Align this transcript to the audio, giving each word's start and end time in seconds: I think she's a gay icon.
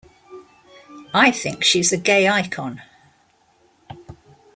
I 1.13 1.29
think 1.29 1.63
she's 1.63 1.93
a 1.93 1.97
gay 1.97 2.27
icon. 2.27 2.81